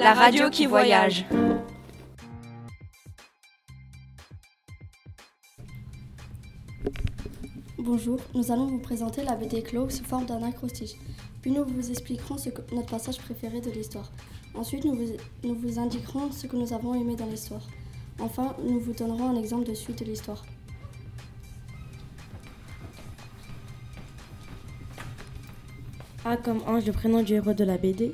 [0.00, 1.24] la radio qui voyage.
[7.78, 10.92] Bonjour, nous allons vous présenter la BD Clos sous forme d'un acrostiche.
[11.42, 14.10] Puis nous vous expliquerons ce que- notre passage préféré de l'histoire.
[14.54, 15.12] Ensuite, nous vous,
[15.44, 17.66] nous vous indiquerons ce que nous avons aimé dans l'histoire.
[18.18, 20.44] Enfin, nous vous donnerons un exemple de suite de l'histoire.
[26.24, 28.12] A comme Ange, le prénom du héros de la BD.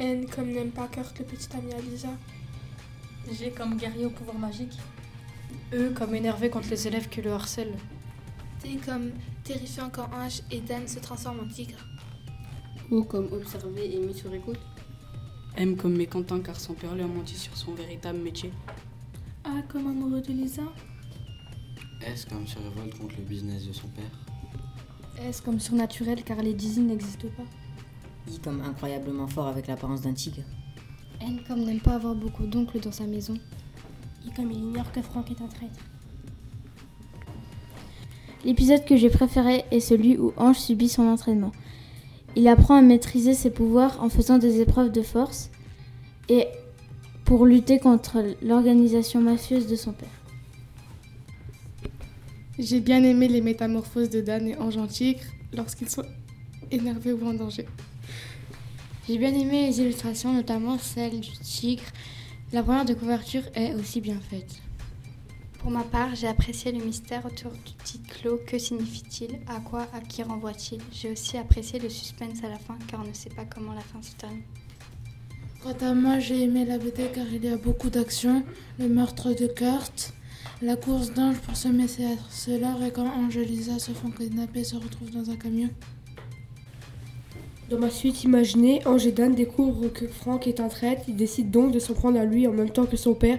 [0.00, 2.08] N comme n'aime pas Kurt, le petit ami à Lisa.
[3.30, 4.78] G comme guerrier au pouvoir magique.
[5.74, 7.76] E comme énervé contre les élèves qui le harcèlent.
[8.62, 9.10] T comme
[9.44, 11.86] terrifiant quand Ange et Dan se transforment en tigre.
[12.90, 14.58] O comme observé et mis sur écoute.
[15.58, 18.52] M comme mécontent car son père lui a menti sur son véritable métier.
[19.44, 20.62] A comme amoureux de Lisa.
[22.00, 24.18] S comme se révolte contre le business de son père.
[25.28, 27.44] S comme surnaturel car les Dizzy n'existent pas.
[28.28, 30.42] I comme incroyablement fort avec l'apparence d'un tigre.
[31.20, 33.34] N comme n'aime pas avoir beaucoup d'oncles dans sa maison.
[34.24, 35.80] I comme il ignore que Franck est un traître.
[38.44, 41.52] L'épisode que j'ai préféré est celui où Ange subit son entraînement.
[42.36, 45.50] Il apprend à maîtriser ses pouvoirs en faisant des épreuves de force
[46.28, 46.46] et
[47.24, 50.08] pour lutter contre l'organisation mafieuse de son père.
[52.58, 56.04] J'ai bien aimé les métamorphoses de Dan et Ange en tigre lorsqu'ils sont
[56.70, 57.66] énervés ou en danger.
[59.10, 61.82] J'ai bien aimé les illustrations, notamment celle du tigre.
[62.52, 64.62] La première de couverture est aussi bien faite.
[65.58, 68.38] Pour ma part, j'ai apprécié le mystère autour du titre clos.
[68.46, 69.40] Que signifie-t-il?
[69.48, 69.88] À quoi?
[69.92, 70.80] À qui renvoie-t-il?
[70.92, 73.80] J'ai aussi apprécié le suspense à la fin car on ne sait pas comment la
[73.80, 74.44] fin se termine.
[75.60, 78.44] Quant à moi, j'ai aimé la BD car il y a beaucoup d'action.
[78.78, 80.14] Le meurtre de Kurt,
[80.62, 84.60] la course d'Ange pour semer ses harceleurs et quand Ange et Lisa se font kidnapper
[84.60, 85.70] et se retrouvent dans un camion.
[87.70, 91.02] Dans ma suite imaginée, Ange et Dan découvrent que Franck est un traître.
[91.06, 93.38] Ils décident donc de s'en prendre à lui en même temps que son père,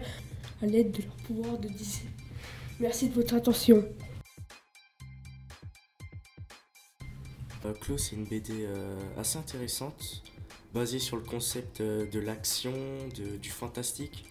[0.62, 2.06] à l'aide de leur pouvoir de DC.
[2.80, 3.84] Merci de votre attention.
[7.66, 10.24] Euh, Clos, c'est une BD euh, assez intéressante,
[10.74, 12.74] basée sur le concept euh, de l'action,
[13.14, 14.24] du fantastique.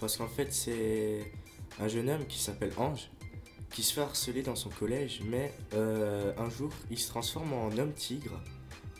[0.00, 1.30] Parce qu'en fait, c'est
[1.78, 3.10] un jeune homme qui s'appelle Ange,
[3.70, 7.76] qui se fait harceler dans son collège, mais euh, un jour, il se transforme en
[7.76, 8.40] homme tigre.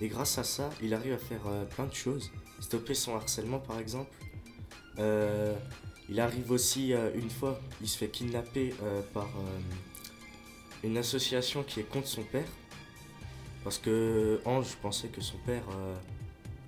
[0.02, 2.32] Et grâce à ça, il arrive à faire euh, plein de choses.
[2.58, 4.10] Stopper son harcèlement, par exemple.
[4.98, 5.54] Euh,
[6.08, 8.74] il arrive aussi, euh, une fois, il se fait kidnapper
[9.14, 9.30] par
[10.82, 12.48] une association qui est contre son père.
[13.62, 15.62] Parce que Ange pensait que son père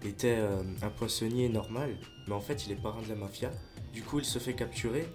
[0.04, 0.38] était
[0.80, 1.96] un poissonnier normal,
[2.28, 3.50] mais en fait il est parrain de la mafia.
[3.92, 5.08] Du coup il se fait capturer,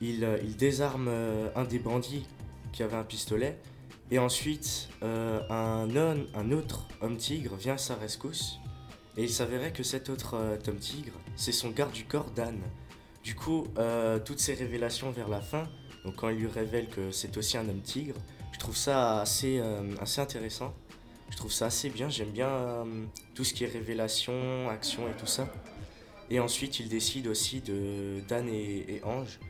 [0.00, 0.26] il,
[0.58, 1.08] désarme
[1.54, 2.26] un des bandits
[2.72, 3.60] qui avait un pistolet,
[4.10, 8.58] et ensuite euh, un, autre homme tigre vient à sa rescousse,
[9.16, 12.58] et il s'avérait que cet autre euh, homme tigre, c'est son garde du corps Dan.
[13.22, 15.68] Du coup, euh, toutes ces révélations vers la fin,
[16.04, 18.16] donc quand il lui révèle que c'est aussi un homme tigre,
[18.52, 19.60] je trouve ça assez,
[20.18, 20.74] intéressant.
[21.30, 22.10] Je trouve ça assez bien.
[22.10, 22.84] J'aime bien
[23.34, 25.50] tout ce qui est révélation, action et tout ça.
[26.30, 29.40] Et ensuite, il décide aussi de Dan et, et Ange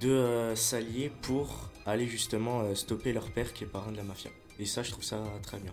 [0.00, 4.02] de euh, s'allier pour aller justement euh, stopper leur père qui est parrain de la
[4.02, 4.30] mafia.
[4.58, 5.72] Et ça, je trouve ça très bien.